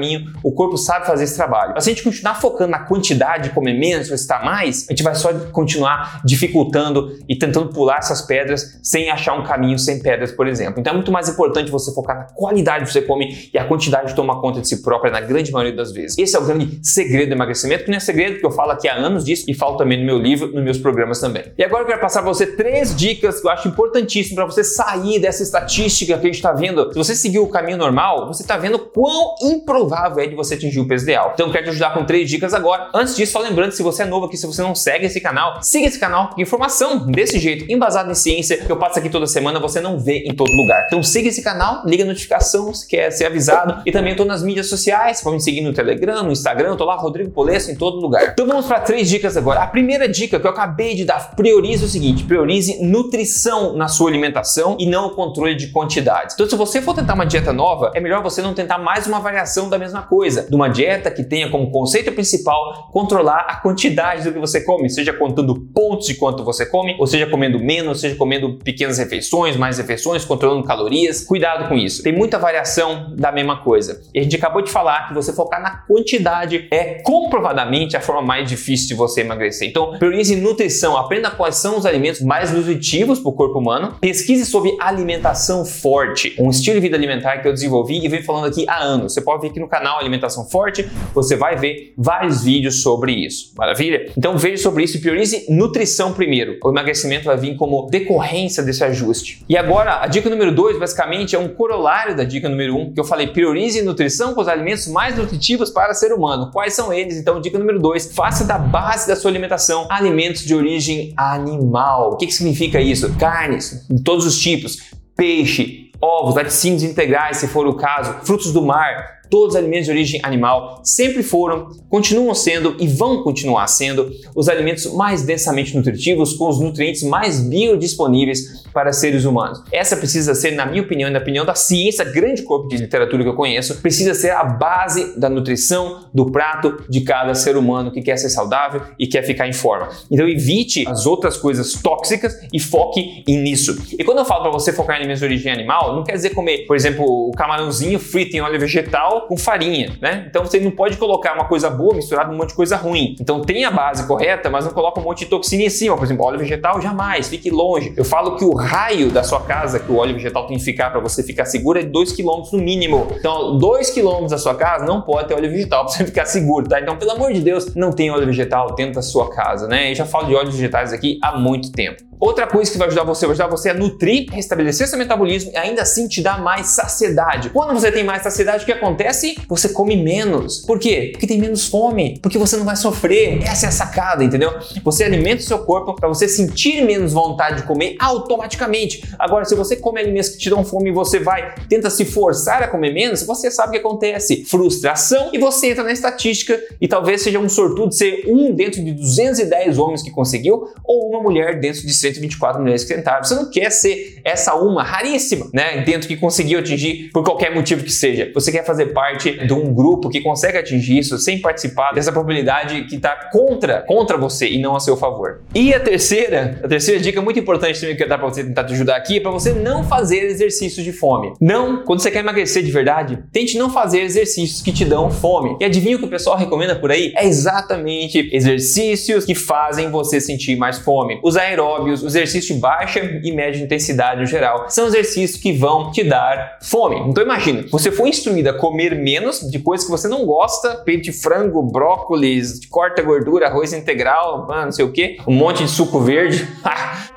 o 0.42 0.52
corpo 0.52 0.76
sabe 0.76 1.06
fazer 1.06 1.24
esse 1.24 1.36
trabalho. 1.36 1.72
Mas 1.74 1.84
se 1.84 1.90
a 1.90 1.92
gente 1.92 2.04
continuar 2.04 2.34
focando 2.34 2.70
na 2.70 2.80
quantidade, 2.80 3.50
comer 3.50 3.74
menos, 3.74 4.10
estar 4.10 4.44
mais, 4.44 4.86
a 4.88 4.92
gente 4.92 5.02
vai 5.02 5.14
só 5.14 5.32
continuar 5.50 6.20
dificultando 6.24 7.16
e 7.28 7.36
tentando 7.36 7.68
pular 7.68 7.98
essas 7.98 8.22
pedras 8.22 8.78
sem 8.82 9.10
achar 9.10 9.34
um 9.34 9.44
caminho 9.44 9.78
sem 9.78 10.00
pedras, 10.00 10.32
por 10.32 10.46
exemplo. 10.46 10.80
Então 10.80 10.92
é 10.92 10.96
muito 10.96 11.12
mais 11.12 11.28
importante 11.28 11.70
você 11.70 11.92
focar 11.92 12.16
na 12.16 12.24
qualidade 12.24 12.84
que 12.84 12.92
você 12.92 13.02
come 13.02 13.50
e 13.52 13.58
a 13.58 13.64
quantidade 13.64 14.14
toma 14.14 14.40
conta 14.40 14.60
de 14.60 14.68
si 14.68 14.82
própria 14.82 15.10
na 15.10 15.20
grande 15.20 15.50
maioria 15.52 15.74
das 15.74 15.92
vezes. 15.92 16.18
Esse 16.18 16.36
é 16.36 16.38
o 16.38 16.44
grande 16.44 16.78
segredo 16.82 17.28
do 17.28 17.34
emagrecimento, 17.34 17.84
que 17.84 17.90
não 17.90 17.96
é 17.96 18.00
segredo, 18.00 18.32
porque 18.34 18.46
eu 18.46 18.50
falo 18.50 18.72
aqui 18.72 18.88
há 18.88 18.94
anos 18.94 19.24
disso 19.24 19.44
e 19.48 19.54
falo 19.54 19.76
também 19.76 19.98
no 19.98 20.04
meu 20.04 20.18
livro, 20.18 20.52
nos 20.52 20.62
meus 20.62 20.78
programas 20.78 21.20
também. 21.20 21.44
E 21.56 21.64
agora 21.64 21.82
eu 21.82 21.86
quero 21.86 22.00
passar 22.00 22.22
para 22.22 22.32
você 22.32 22.46
três 22.46 22.94
dicas 22.94 23.40
que 23.40 23.46
eu 23.46 23.50
acho 23.50 23.68
importantíssimas 23.68 24.34
para 24.34 24.44
você 24.44 24.64
sair 24.64 25.20
dessa 25.20 25.42
estatística 25.42 26.14
que 26.14 26.20
a 26.20 26.26
gente 26.26 26.36
está 26.36 26.52
vendo. 26.52 26.92
Se 26.92 26.98
você 26.98 27.14
seguir 27.14 27.38
o 27.38 27.48
caminho 27.48 27.76
normal, 27.76 28.26
você 28.26 28.42
está 28.42 28.56
vendo 28.56 28.78
quão 28.78 29.34
improvável 29.42 29.81
é 30.18 30.26
de 30.26 30.34
você 30.34 30.54
atingir 30.54 30.80
o 30.80 30.86
peso 30.86 31.04
ideal. 31.04 31.32
Então 31.34 31.50
quero 31.50 31.64
te 31.64 31.70
ajudar 31.70 31.94
com 31.94 32.04
três 32.04 32.28
dicas 32.28 32.54
agora. 32.54 32.88
Antes 32.94 33.16
disso, 33.16 33.32
só 33.32 33.40
lembrando, 33.40 33.72
se 33.72 33.82
você 33.82 34.02
é 34.02 34.06
novo 34.06 34.26
aqui, 34.26 34.36
se 34.36 34.46
você 34.46 34.62
não 34.62 34.74
segue 34.74 35.06
esse 35.06 35.20
canal, 35.20 35.62
siga 35.62 35.86
esse 35.86 35.98
canal, 35.98 36.28
porque 36.28 36.42
informação 36.42 37.06
desse 37.06 37.38
jeito, 37.38 37.70
embasada 37.70 38.10
em 38.10 38.14
ciência, 38.14 38.58
que 38.58 38.70
eu 38.70 38.76
passo 38.76 38.98
aqui 38.98 39.08
toda 39.08 39.26
semana, 39.26 39.60
você 39.60 39.80
não 39.80 39.98
vê 39.98 40.24
em 40.26 40.34
todo 40.34 40.50
lugar. 40.50 40.84
Então 40.86 41.02
siga 41.02 41.28
esse 41.28 41.42
canal, 41.42 41.82
liga 41.86 42.04
a 42.04 42.06
notificação 42.06 42.72
se 42.72 42.86
quer 42.86 43.10
ser 43.10 43.26
avisado. 43.26 43.82
E 43.86 43.92
também 43.92 44.12
estou 44.12 44.26
nas 44.26 44.42
mídias 44.42 44.68
sociais, 44.68 45.20
pode 45.20 45.36
me 45.36 45.42
seguir 45.42 45.60
no 45.60 45.72
Telegram, 45.72 46.22
no 46.22 46.32
Instagram, 46.32 46.70
eu 46.70 46.76
tô 46.76 46.84
lá, 46.84 46.96
Rodrigo 46.96 47.30
Polesso, 47.30 47.70
em 47.70 47.74
todo 47.74 48.00
lugar. 48.00 48.32
Então 48.32 48.46
vamos 48.46 48.66
para 48.66 48.80
três 48.80 49.08
dicas 49.08 49.36
agora. 49.36 49.60
A 49.60 49.66
primeira 49.66 50.08
dica 50.08 50.38
que 50.38 50.46
eu 50.46 50.50
acabei 50.50 50.94
de 50.94 51.04
dar, 51.04 51.34
priorize 51.34 51.84
o 51.84 51.88
seguinte, 51.88 52.24
priorize 52.24 52.82
nutrição 52.82 53.76
na 53.76 53.88
sua 53.88 54.10
alimentação 54.10 54.76
e 54.78 54.86
não 54.86 55.06
o 55.06 55.10
controle 55.10 55.54
de 55.54 55.68
quantidades. 55.68 56.34
Então 56.34 56.48
se 56.48 56.56
você 56.56 56.80
for 56.80 56.94
tentar 56.94 57.14
uma 57.14 57.24
dieta 57.24 57.52
nova, 57.52 57.90
é 57.94 58.00
melhor 58.00 58.22
você 58.22 58.42
não 58.42 58.54
tentar 58.54 58.78
mais 58.78 59.06
uma 59.06 59.20
variação 59.20 59.68
da 59.72 59.78
mesma 59.78 60.02
coisa, 60.02 60.42
de 60.48 60.54
uma 60.54 60.68
dieta 60.68 61.10
que 61.10 61.24
tenha 61.24 61.50
como 61.50 61.70
conceito 61.70 62.12
principal 62.12 62.90
controlar 62.92 63.46
a 63.48 63.56
quantidade 63.56 64.24
do 64.24 64.32
que 64.32 64.38
você 64.38 64.60
come, 64.60 64.88
seja 64.88 65.12
contando 65.12 65.54
pontos 65.74 66.06
de 66.06 66.14
quanto 66.14 66.44
você 66.44 66.64
come, 66.64 66.96
ou 66.98 67.06
seja 67.06 67.26
comendo 67.26 67.58
menos, 67.58 68.00
seja 68.00 68.14
comendo 68.14 68.58
pequenas 68.58 68.98
refeições, 68.98 69.56
mais 69.56 69.78
refeições, 69.78 70.24
controlando 70.24 70.64
calorias. 70.64 71.24
Cuidado 71.24 71.68
com 71.68 71.74
isso. 71.74 72.02
Tem 72.02 72.12
muita 72.12 72.38
variação 72.38 73.14
da 73.16 73.32
mesma 73.32 73.62
coisa. 73.62 74.00
E 74.14 74.20
a 74.20 74.22
gente 74.22 74.36
acabou 74.36 74.62
de 74.62 74.70
falar 74.70 75.08
que 75.08 75.14
você 75.14 75.32
focar 75.32 75.60
na 75.62 75.78
quantidade 75.78 76.68
é 76.70 77.02
comprovadamente 77.02 77.96
a 77.96 78.00
forma 78.00 78.22
mais 78.22 78.48
difícil 78.48 78.88
de 78.88 78.94
você 78.94 79.22
emagrecer. 79.22 79.68
Então, 79.68 79.98
priorize 79.98 80.36
nutrição, 80.36 80.96
aprenda 80.96 81.30
quais 81.30 81.56
são 81.56 81.78
os 81.78 81.86
alimentos 81.86 82.20
mais 82.20 82.52
nutritivos 82.52 83.18
para 83.18 83.30
o 83.30 83.32
corpo 83.32 83.58
humano, 83.58 83.96
pesquise 84.00 84.44
sobre 84.44 84.76
alimentação 84.80 85.64
forte, 85.64 86.34
um 86.38 86.50
estilo 86.50 86.76
de 86.76 86.80
vida 86.80 86.96
alimentar 86.96 87.38
que 87.38 87.48
eu 87.48 87.52
desenvolvi 87.52 88.04
e 88.04 88.08
venho 88.08 88.24
falando 88.24 88.46
aqui 88.46 88.64
há 88.68 88.78
anos. 88.78 89.14
Você 89.14 89.20
pode 89.20 89.42
ver 89.42 89.48
aqui 89.48 89.60
no 89.62 89.68
canal 89.68 89.98
Alimentação 89.98 90.44
Forte, 90.44 90.90
você 91.14 91.36
vai 91.36 91.56
ver 91.56 91.94
vários 91.96 92.42
vídeos 92.42 92.82
sobre 92.82 93.12
isso. 93.12 93.52
Maravilha? 93.56 94.12
Então 94.16 94.36
veja 94.36 94.62
sobre 94.62 94.84
isso 94.84 94.96
e 94.96 95.00
priorize 95.00 95.46
nutrição 95.48 96.12
primeiro. 96.12 96.58
O 96.62 96.70
emagrecimento 96.70 97.24
vai 97.24 97.36
vir 97.36 97.56
como 97.56 97.88
decorrência 97.88 98.62
desse 98.62 98.84
ajuste. 98.84 99.44
E 99.48 99.56
agora, 99.56 100.02
a 100.02 100.06
dica 100.06 100.28
número 100.28 100.52
2, 100.52 100.78
basicamente, 100.78 101.36
é 101.36 101.38
um 101.38 101.48
corolário 101.48 102.16
da 102.16 102.24
dica 102.24 102.48
número 102.48 102.76
1, 102.76 102.80
um, 102.80 102.92
que 102.92 103.00
eu 103.00 103.04
falei, 103.04 103.28
priorize 103.28 103.80
nutrição 103.82 104.34
com 104.34 104.40
os 104.40 104.48
alimentos 104.48 104.88
mais 104.88 105.16
nutritivos 105.16 105.70
para 105.70 105.94
ser 105.94 106.12
humano. 106.12 106.50
Quais 106.52 106.74
são 106.74 106.92
eles? 106.92 107.16
Então, 107.16 107.40
dica 107.40 107.58
número 107.58 107.78
2, 107.78 108.14
faça 108.14 108.44
da 108.44 108.58
base 108.58 109.06
da 109.06 109.14
sua 109.14 109.30
alimentação 109.30 109.86
alimentos 109.88 110.44
de 110.44 110.54
origem 110.54 111.14
animal. 111.16 112.12
O 112.12 112.16
que, 112.16 112.26
que 112.26 112.34
significa 112.34 112.80
isso? 112.80 113.14
Carnes, 113.16 113.86
de 113.88 114.02
todos 114.02 114.26
os 114.26 114.38
tipos, 114.38 114.92
peixe, 115.16 115.90
ovos, 116.00 116.34
laticínios 116.34 116.82
integrais, 116.82 117.36
se 117.36 117.46
for 117.46 117.66
o 117.66 117.74
caso, 117.74 118.16
frutos 118.24 118.52
do 118.52 118.60
mar, 118.60 119.21
todos 119.32 119.54
os 119.54 119.56
alimentos 119.56 119.86
de 119.86 119.92
origem 119.92 120.20
animal 120.22 120.82
sempre 120.84 121.22
foram, 121.22 121.70
continuam 121.88 122.34
sendo 122.34 122.76
e 122.78 122.86
vão 122.86 123.22
continuar 123.22 123.66
sendo 123.66 124.12
os 124.36 124.46
alimentos 124.46 124.92
mais 124.92 125.22
densamente 125.22 125.74
nutritivos, 125.74 126.34
com 126.34 126.50
os 126.50 126.60
nutrientes 126.60 127.02
mais 127.02 127.40
biodisponíveis 127.40 128.62
para 128.74 128.92
seres 128.92 129.24
humanos. 129.24 129.62
Essa 129.72 129.96
precisa 129.96 130.34
ser, 130.34 130.50
na 130.50 130.66
minha 130.66 130.82
opinião 130.82 131.08
e 131.08 131.12
na 131.12 131.18
opinião 131.18 131.46
da 131.46 131.54
ciência, 131.54 132.04
grande 132.04 132.42
corpo 132.42 132.68
de 132.68 132.76
literatura 132.76 133.22
que 133.22 133.28
eu 133.30 133.34
conheço, 133.34 133.80
precisa 133.80 134.12
ser 134.12 134.32
a 134.32 134.44
base 134.44 135.18
da 135.18 135.30
nutrição 135.30 136.10
do 136.12 136.30
prato 136.30 136.84
de 136.90 137.00
cada 137.00 137.34
ser 137.34 137.56
humano 137.56 137.90
que 137.90 138.02
quer 138.02 138.18
ser 138.18 138.28
saudável 138.28 138.82
e 138.98 139.06
quer 139.06 139.22
ficar 139.22 139.48
em 139.48 139.54
forma. 139.54 139.88
Então 140.10 140.28
evite 140.28 140.86
as 140.86 141.06
outras 141.06 141.38
coisas 141.38 141.72
tóxicas 141.72 142.34
e 142.52 142.60
foque 142.60 143.24
nisso. 143.26 143.82
E 143.98 144.04
quando 144.04 144.18
eu 144.18 144.26
falo 144.26 144.42
para 144.42 144.50
você 144.50 144.74
focar 144.74 144.96
em 144.96 144.98
alimentos 144.98 145.20
de 145.20 145.24
origem 145.24 145.50
animal, 145.50 145.96
não 145.96 146.04
quer 146.04 146.12
dizer 146.12 146.30
comer, 146.30 146.66
por 146.66 146.76
exemplo, 146.76 147.02
o 147.06 147.30
camarãozinho 147.30 147.98
frito 147.98 148.36
em 148.36 148.40
óleo 148.42 148.60
vegetal 148.60 149.21
com 149.26 149.36
farinha, 149.36 149.96
né? 150.00 150.26
Então 150.28 150.44
você 150.44 150.58
não 150.60 150.70
pode 150.70 150.96
colocar 150.96 151.34
uma 151.34 151.44
coisa 151.44 151.70
boa 151.70 151.94
misturada 151.94 152.28
com 152.28 152.34
um 152.34 152.38
monte 152.38 152.50
de 152.50 152.54
coisa 152.54 152.76
ruim. 152.76 153.16
Então 153.20 153.40
tem 153.40 153.64
a 153.64 153.70
base 153.70 154.06
correta, 154.06 154.50
mas 154.50 154.64
não 154.64 154.72
coloca 154.72 155.00
um 155.00 155.04
monte 155.04 155.20
de 155.20 155.26
toxina 155.26 155.62
em 155.62 155.70
cima. 155.70 155.96
Por 155.96 156.04
exemplo, 156.04 156.24
óleo 156.24 156.38
vegetal 156.38 156.80
jamais, 156.80 157.28
fique 157.28 157.50
longe. 157.50 157.92
Eu 157.96 158.04
falo 158.04 158.36
que 158.36 158.44
o 158.44 158.54
raio 158.54 159.10
da 159.10 159.22
sua 159.22 159.40
casa 159.40 159.78
que 159.78 159.90
o 159.90 159.96
óleo 159.96 160.14
vegetal 160.14 160.46
tem 160.46 160.56
que 160.56 160.64
ficar 160.64 160.90
para 160.90 161.00
você 161.00 161.22
ficar 161.22 161.44
seguro 161.44 161.78
é 161.78 161.82
2 161.82 162.12
km 162.12 162.42
no 162.52 162.58
mínimo. 162.58 163.08
Então, 163.18 163.58
2 163.58 163.90
km 163.90 164.26
da 164.28 164.38
sua 164.38 164.54
casa 164.54 164.84
não 164.84 165.02
pode 165.02 165.28
ter 165.28 165.34
óleo 165.34 165.50
vegetal 165.50 165.84
para 165.86 165.94
você 165.94 166.04
ficar 166.04 166.26
seguro, 166.26 166.68
tá? 166.68 166.80
Então, 166.80 166.96
pelo 166.96 167.12
amor 167.12 167.32
de 167.32 167.40
Deus, 167.40 167.74
não 167.74 167.92
tem 167.92 168.10
óleo 168.10 168.26
vegetal 168.26 168.74
dentro 168.74 168.94
da 168.94 169.02
sua 169.02 169.30
casa, 169.30 169.66
né? 169.66 169.90
Eu 169.90 169.94
já 169.94 170.06
falo 170.06 170.26
de 170.26 170.34
óleos 170.34 170.54
vegetais 170.54 170.92
aqui 170.92 171.18
há 171.22 171.36
muito 171.38 171.72
tempo. 171.72 172.11
Outra 172.22 172.46
coisa 172.46 172.70
que 172.70 172.78
vai 172.78 172.86
ajudar 172.86 173.02
você, 173.02 173.26
vai 173.26 173.32
ajudar 173.32 173.48
você 173.48 173.70
a 173.70 173.74
nutrir, 173.74 174.30
restabelecer 174.30 174.86
seu 174.86 174.96
metabolismo 174.96 175.50
e 175.52 175.56
ainda 175.56 175.82
assim 175.82 176.06
te 176.06 176.22
dar 176.22 176.40
mais 176.40 176.68
saciedade. 176.68 177.50
Quando 177.50 177.72
você 177.72 177.90
tem 177.90 178.04
mais 178.04 178.22
saciedade, 178.22 178.62
o 178.62 178.64
que 178.64 178.70
acontece? 178.70 179.36
Você 179.48 179.70
come 179.70 179.96
menos. 179.96 180.60
Por 180.60 180.78
quê? 180.78 181.08
Porque 181.10 181.26
tem 181.26 181.36
menos 181.36 181.66
fome, 181.66 182.20
porque 182.22 182.38
você 182.38 182.56
não 182.56 182.64
vai 182.64 182.76
sofrer. 182.76 183.42
Essa 183.42 183.66
é 183.66 183.68
a 183.70 183.72
sacada, 183.72 184.22
entendeu? 184.22 184.52
Você 184.84 185.02
alimenta 185.02 185.42
o 185.42 185.44
seu 185.44 185.64
corpo 185.64 185.96
para 185.96 186.06
você 186.06 186.28
sentir 186.28 186.84
menos 186.84 187.12
vontade 187.12 187.62
de 187.62 187.66
comer 187.66 187.96
automaticamente. 187.98 189.02
Agora, 189.18 189.44
se 189.44 189.56
você 189.56 189.74
come 189.74 189.98
alimentos 189.98 190.28
que 190.28 190.38
te 190.38 190.48
dão 190.48 190.64
fome 190.64 190.90
e 190.90 190.92
você 190.92 191.18
vai, 191.18 191.56
tenta 191.68 191.90
se 191.90 192.04
forçar 192.04 192.62
a 192.62 192.68
comer 192.68 192.92
menos, 192.94 193.24
você 193.24 193.50
sabe 193.50 193.70
o 193.70 193.72
que 193.72 193.78
acontece. 193.84 194.44
Frustração 194.44 195.30
e 195.32 195.38
você 195.38 195.72
entra 195.72 195.82
na 195.82 195.90
estatística 195.90 196.56
e 196.80 196.86
talvez 196.86 197.20
seja 197.22 197.40
um 197.40 197.48
sortudo 197.48 197.92
ser 197.92 198.26
um 198.28 198.54
dentro 198.54 198.80
de 198.80 198.92
210 198.92 199.76
homens 199.76 200.04
que 200.04 200.10
conseguiu 200.12 200.68
ou 200.84 201.08
uma 201.08 201.20
mulher 201.20 201.58
dentro 201.58 201.84
de 201.84 201.92
124 202.14 202.60
mulheres 202.60 202.84
que 202.84 202.94
tentaram. 202.94 203.24
Você 203.24 203.34
não 203.34 203.50
quer 203.50 203.70
ser 203.70 204.20
essa 204.24 204.54
uma 204.54 204.82
raríssima, 204.82 205.48
né? 205.52 205.82
Dentro 205.82 206.08
que 206.08 206.16
conseguiu 206.16 206.58
atingir 206.58 207.10
por 207.12 207.24
qualquer 207.24 207.54
motivo 207.54 207.82
que 207.84 207.92
seja. 207.92 208.30
Você 208.34 208.52
quer 208.52 208.64
fazer 208.64 208.86
parte 208.86 209.46
de 209.46 209.52
um 209.52 209.72
grupo 209.72 210.08
que 210.08 210.20
consegue 210.20 210.58
atingir 210.58 210.98
isso 210.98 211.18
sem 211.18 211.40
participar 211.40 211.92
dessa 211.92 212.12
probabilidade 212.12 212.84
que 212.84 212.96
está 212.96 213.30
contra, 213.32 213.82
contra 213.82 214.16
você 214.16 214.48
e 214.48 214.60
não 214.60 214.76
a 214.76 214.80
seu 214.80 214.96
favor. 214.96 215.42
E 215.54 215.74
a 215.74 215.80
terceira, 215.80 216.60
a 216.62 216.68
terceira 216.68 217.00
dica 217.00 217.20
muito 217.20 217.38
importante 217.38 217.80
também 217.80 217.96
que 217.96 218.02
eu 218.02 218.08
dar 218.08 218.18
para 218.18 218.28
você 218.28 218.44
tentar 218.44 218.64
te 218.64 218.72
ajudar 218.74 218.96
aqui 218.96 219.16
é 219.16 219.20
para 219.20 219.30
você 219.30 219.52
não 219.52 219.84
fazer 219.84 220.24
exercícios 220.24 220.84
de 220.84 220.92
fome. 220.92 221.32
Não, 221.40 221.84
quando 221.84 222.00
você 222.00 222.10
quer 222.10 222.20
emagrecer 222.20 222.62
de 222.62 222.70
verdade, 222.70 223.18
tente 223.32 223.58
não 223.58 223.70
fazer 223.70 224.00
exercícios 224.00 224.62
que 224.62 224.72
te 224.72 224.84
dão 224.84 225.10
fome. 225.10 225.56
E 225.60 225.64
adivinha 225.64 225.96
o 225.96 225.98
que 225.98 226.04
o 226.04 226.10
pessoal 226.10 226.36
recomenda 226.36 226.76
por 226.76 226.90
aí? 226.90 227.12
É 227.16 227.26
exatamente 227.26 228.28
exercícios 228.32 229.24
que 229.24 229.34
fazem 229.34 229.90
você 229.90 230.20
sentir 230.20 230.56
mais 230.56 230.78
fome. 230.78 231.20
Os 231.22 231.36
aeróbios, 231.36 232.01
os 232.02 232.14
exercícios 232.14 232.54
de 232.54 232.60
baixa 232.60 233.00
e 233.22 233.32
média 233.32 233.62
intensidade 233.62 234.20
no 234.20 234.26
geral, 234.26 234.66
são 234.68 234.86
exercícios 234.86 235.40
que 235.40 235.52
vão 235.52 235.90
te 235.90 236.04
dar 236.04 236.58
fome. 236.62 236.96
Então 237.08 237.22
imagina, 237.22 237.64
você 237.70 237.90
foi 237.90 238.08
instruído 238.08 238.48
a 238.48 238.54
comer 238.54 238.94
menos 238.94 239.40
de 239.40 239.58
coisas 239.58 239.86
que 239.86 239.90
você 239.90 240.08
não 240.08 240.24
gosta, 240.24 240.76
peito 240.76 241.04
de 241.04 241.12
frango, 241.12 241.62
brócolis, 241.62 242.60
corta 242.70 243.02
gordura, 243.02 243.46
arroz 243.46 243.72
integral, 243.72 244.46
ah, 244.50 244.64
não 244.64 244.72
sei 244.72 244.84
o 244.84 244.92
que, 244.92 245.18
um 245.26 245.34
monte 245.34 245.64
de 245.64 245.70
suco 245.70 246.00
verde. 246.00 246.46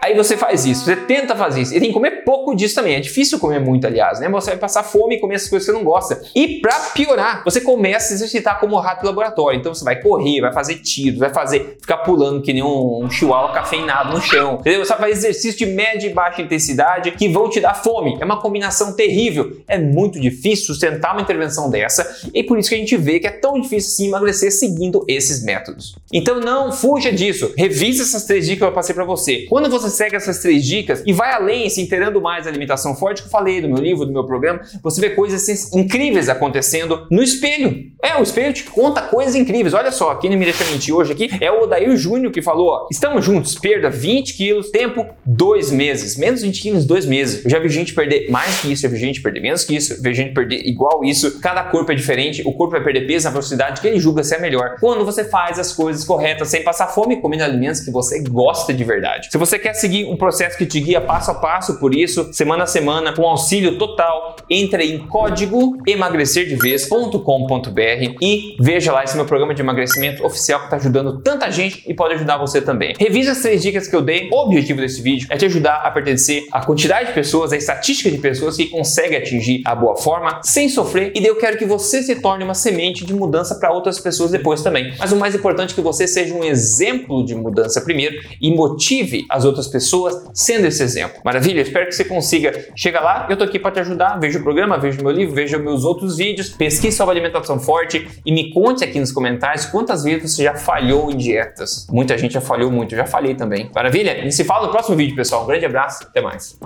Aí 0.02 0.16
você 0.16 0.38
faz 0.38 0.66
isso, 0.66 0.86
você 0.86 0.96
tenta 0.96 1.36
fazer 1.36 1.62
isso. 1.62 1.74
E 1.74 1.80
tem 1.80 1.90
que 1.90 1.94
comer 1.94 2.24
pouco 2.24 2.56
disso 2.56 2.76
também. 2.76 2.94
É 2.94 3.00
difícil 3.00 3.40
comer 3.40 3.60
muito, 3.60 3.88
aliás, 3.88 4.20
né? 4.20 4.30
Você 4.30 4.52
vai 4.52 4.60
passar 4.60 4.84
fome 4.84 5.16
e 5.16 5.20
comer 5.20 5.36
essas 5.36 5.50
coisas 5.50 5.66
que 5.66 5.72
você 5.72 5.78
não 5.78 5.84
gosta. 5.84 6.22
E 6.36 6.60
para 6.60 6.74
piorar, 6.94 7.44
você 7.44 7.60
começa 7.60 8.14
a 8.14 8.16
exercitar 8.16 8.60
como 8.60 8.78
rato 8.78 9.00
de 9.00 9.08
laboratório. 9.08 9.60
Então 9.60 9.74
você 9.74 9.84
vai 9.84 10.00
correr, 10.00 10.42
vai 10.42 10.54
fazer 10.54 10.76
tiros, 10.76 11.20
vai 11.20 11.34
fazer 11.34 11.78
ficar 11.82 11.98
pulando 11.98 12.42
que 12.44 12.54
nem 12.54 12.62
um 12.62 13.10
chihuahua 13.10 13.52
cafeinado 13.52 14.14
no 14.14 14.22
chão. 14.22 14.62
Entendeu? 14.66 14.84
Você 14.84 14.90
vai 14.96 14.98
fazer 14.98 15.12
exercício 15.12 15.60
de 15.60 15.68
média 15.68 16.08
e 16.08 16.14
baixa 16.14 16.42
intensidade 16.42 17.12
que 17.12 17.30
vão 17.30 17.48
te 17.48 17.60
dar 17.60 17.76
fome. 17.76 18.18
É 18.20 18.26
uma 18.26 18.42
combinação 18.42 18.94
terrível. 18.94 19.62
É 19.68 19.78
muito 19.78 20.20
difícil 20.20 20.66
sustentar 20.66 21.14
uma 21.14 21.22
intervenção 21.22 21.70
dessa 21.70 22.30
e 22.34 22.44
por 22.44 22.58
isso 22.58 22.70
que 22.70 22.76
a 22.76 22.78
gente 22.80 22.98
vê 22.98 23.20
que 23.20 23.28
é 23.28 23.32
tão 23.32 23.62
difícil 23.62 23.92
sim 23.92 24.08
emagrecer 24.08 24.52
seguindo 24.52 25.06
esses 25.08 25.44
métodos. 25.44 25.96
Então 26.12 26.40
não 26.40 26.72
fuja 26.72 27.12
disso. 27.12 27.54
Revise 27.56 28.02
essas 28.02 28.24
três 28.24 28.46
dicas 28.46 28.60
que 28.60 28.66
eu 28.66 28.74
passei 28.74 28.96
para 28.96 29.06
você. 29.06 29.46
Quando 29.48 29.70
você 29.70 29.88
segue 29.90 30.16
essas 30.16 30.40
três 30.40 30.66
dicas 30.66 31.04
e 31.06 31.14
vai 31.14 31.32
além, 31.32 31.70
se 31.70 31.80
inteirando 31.80 32.20
mais 32.20 32.46
da 32.46 32.50
alimentação 32.50 32.96
forte 32.96 33.22
que 33.22 33.28
eu 33.28 33.32
falei 33.32 33.62
do 33.62 33.70
meu 33.70 33.78
livro, 33.78 34.06
do 34.06 34.12
meu 34.12 34.26
programa, 34.26 34.62
você 34.82 35.00
vê 35.00 35.12
coisas 35.12 35.74
incríveis 35.76 36.28
acontecendo 36.28 37.06
no 37.12 37.22
espelho. 37.22 37.92
É, 38.02 38.18
o 38.18 38.24
espelho 38.24 38.54
te 38.54 38.64
conta 38.64 39.02
coisas 39.02 39.36
incríveis. 39.36 39.74
Olha 39.74 39.92
só, 39.92 40.16
quem 40.16 40.30
não 40.30 40.38
me 40.38 40.46
deixa 40.46 40.64
mentir 40.66 40.96
hoje 40.96 41.12
aqui 41.12 41.30
é 41.42 41.52
o 41.52 41.64
Odair 41.64 41.96
Júnior 41.98 42.32
que 42.32 42.42
falou: 42.42 42.68
ó, 42.70 42.88
estamos 42.92 43.26
juntos, 43.26 43.56
perda 43.56 43.90
20 43.90 44.34
quilos, 44.36 44.55
tempo 44.64 45.06
dois 45.26 45.72
meses. 45.72 46.18
Menos 46.18 46.42
20 46.42 46.62
quilos, 46.62 46.86
dois 46.86 47.06
meses. 47.06 47.44
Eu 47.44 47.52
já 47.52 47.60
vi 47.60 47.70
gente 47.70 47.94
perder 47.94 48.30
mais 48.30 48.62
que 48.62 48.72
isso, 48.72 48.84
já 48.84 48.90
vi 48.90 48.98
gente 48.98 49.22
perder 49.22 49.42
menos 49.42 49.64
que 49.64 49.76
isso, 49.76 50.02
vi 50.02 50.14
gente 50.14 50.34
perder 50.34 50.68
igual 50.68 51.04
isso. 51.04 51.40
Cada 51.40 51.64
corpo 51.64 51.92
é 51.92 51.96
diferente, 51.96 52.42
o 52.46 52.54
corpo 52.54 52.72
vai 52.72 52.84
perder 52.84 53.08
peso 53.08 53.26
na 53.26 53.32
velocidade 53.32 53.82
que 53.82 53.88
ele 53.88 54.00
julga 54.00 54.24
ser 54.24 54.36
a 54.36 54.40
melhor. 54.40 54.76
Quando 54.80 55.06
você 55.06 55.24
faz 55.24 55.60
as 55.60 55.74
coisas 55.74 56.04
corretas, 56.04 56.50
sem 56.50 56.64
passar 56.64 56.88
fome, 56.88 57.18
comendo 57.18 57.44
alimentos 57.44 57.82
que 57.82 57.92
você 57.92 58.22
gosta 58.24 58.74
de 58.74 58.84
verdade. 58.84 59.30
Se 59.32 59.38
você 59.38 59.60
quer 59.60 59.74
seguir 59.74 60.06
um 60.06 60.18
processo 60.18 60.58
que 60.58 60.66
te 60.66 60.80
guia 60.80 61.02
passo 61.02 61.32
a 61.32 61.36
passo 61.36 61.80
por 61.80 61.94
isso, 61.94 62.34
semana 62.34 62.64
a 62.64 62.68
semana, 62.68 63.14
com 63.14 63.24
auxílio 63.24 63.78
total, 63.78 64.36
entre 64.50 64.84
em 64.84 65.00
código 65.08 65.78
emagrecerdevez.com.br 65.88 68.16
e 68.22 68.56
veja 68.60 68.92
lá 68.92 69.04
esse 69.04 69.16
meu 69.16 69.26
programa 69.26 69.54
de 69.54 69.62
emagrecimento 69.62 70.26
oficial 70.26 70.60
que 70.60 70.66
está 70.66 70.78
ajudando 70.78 71.22
tanta 71.22 71.50
gente 71.52 71.84
e 71.88 71.94
pode 71.94 72.16
ajudar 72.16 72.38
você 72.38 72.62
também. 72.62 72.94
Revisa 72.98 73.32
as 73.32 73.42
três 73.42 73.62
dicas 73.62 73.88
que 73.88 73.96
eu 73.96 74.02
dei. 74.02 74.30
O 74.46 74.48
objetivo 74.48 74.80
desse 74.80 75.02
vídeo 75.02 75.28
é 75.32 75.38
te 75.38 75.46
ajudar 75.46 75.78
a 75.78 75.90
pertencer 75.90 76.46
à 76.52 76.64
quantidade 76.64 77.08
de 77.08 77.14
pessoas, 77.14 77.52
à 77.52 77.58
estatística 77.58 78.12
de 78.12 78.20
pessoas 78.20 78.56
que 78.56 78.68
conseguem 78.68 79.18
atingir 79.18 79.64
a 79.66 79.74
boa 79.74 79.98
forma 79.98 80.40
sem 80.44 80.70
sofrer. 80.70 81.12
E 81.16 81.20
daí 81.20 81.30
eu 81.30 81.36
quero 81.36 81.58
que 81.58 81.66
você 81.66 82.04
se 82.04 82.14
torne 82.18 82.44
uma 82.44 82.54
semente 82.54 83.04
de 83.04 83.12
mudança 83.12 83.56
para 83.56 83.72
outras 83.72 84.00
pessoas 84.00 84.30
depois 84.30 84.62
também. 84.62 84.94
Mas 85.00 85.12
o 85.12 85.16
mais 85.16 85.34
importante 85.34 85.72
é 85.72 85.74
que 85.74 85.82
você 85.82 86.08
seja 86.08 86.32
um 86.32 86.44
exemplo 86.44 87.26
de 87.26 87.34
mudança 87.34 87.82
primeiro 87.82 88.22
e 88.40 88.54
motive 88.54 89.26
as 89.32 89.46
outras 89.46 89.68
pessoas 89.68 90.30
sendo 90.32 90.68
esse 90.68 90.84
exemplo. 90.84 91.20
Maravilha? 91.26 91.62
Espero 91.62 91.88
que 91.88 91.96
você 91.96 92.06
consiga. 92.06 92.68
Chega 92.76 93.00
lá, 93.00 93.26
eu 93.28 93.36
tô 93.36 93.46
aqui 93.46 93.58
para 93.58 93.72
te 93.72 93.80
ajudar. 93.80 94.20
Veja 94.20 94.38
o 94.38 94.44
programa, 94.44 94.78
veja 94.78 95.02
o 95.02 95.04
meu 95.04 95.12
livro, 95.12 95.34
veja 95.34 95.58
meus 95.58 95.84
outros 95.84 96.18
vídeos, 96.18 96.50
pesquise 96.50 96.96
sobre 96.96 97.14
alimentação 97.14 97.60
forte 97.60 98.08
e 98.24 98.32
me 98.32 98.54
conte 98.54 98.84
aqui 98.84 99.00
nos 99.00 99.12
comentários 99.12 99.66
quantas 99.66 100.04
vezes 100.04 100.36
você 100.36 100.44
já 100.44 100.54
falhou 100.54 101.12
em 101.12 101.18
dietas. 101.18 101.88
Muita 101.90 102.16
gente 102.16 102.36
já 102.36 102.42
falhou 102.42 102.72
muito, 102.72 102.96
já 102.96 103.08
falei 103.08 103.34
também. 103.34 103.72
Maravilha? 103.74 104.35
se 104.36 104.44
fala 104.44 104.68
no 104.68 104.72
próximo 104.72 104.96
vídeo, 104.96 105.16
pessoal. 105.16 105.44
Um 105.44 105.48
grande 105.48 105.66
abraço, 105.66 106.04
até 106.04 106.22
mais. 106.22 106.60